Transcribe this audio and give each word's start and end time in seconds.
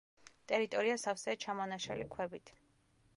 ტერიტორია 0.51 0.95
სავსეა 1.01 1.39
ჩამონაშალი 1.45 2.09
ქვებით. 2.17 2.51